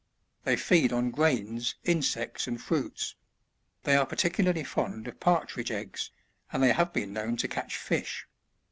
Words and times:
They 0.45 0.55
feed 0.55 0.91
on 0.91 1.11
grains, 1.11 1.75
insects 1.83 2.47
and 2.47 2.59
fruits; 2.59 3.13
they 3.83 3.95
are 3.95 4.07
particularly 4.07 4.63
fond 4.63 5.07
of 5.07 5.19
partridge 5.19 5.69
eggs, 5.69 6.09
and 6.51 6.63
they 6.63 6.73
have 6.73 6.91
been 6.91 7.13
known 7.13 7.37
to 7.37 7.47
catch 7.47 7.77
fish. 7.77 8.27